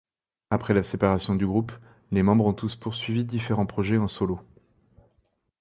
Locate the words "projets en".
3.67-4.07